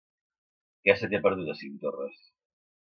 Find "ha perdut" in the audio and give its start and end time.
1.19-1.53